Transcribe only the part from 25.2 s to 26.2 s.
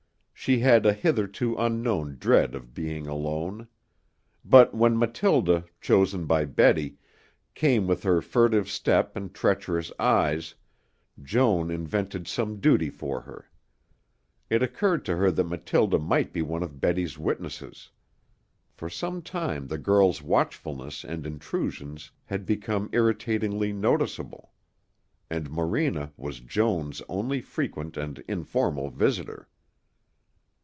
And Morena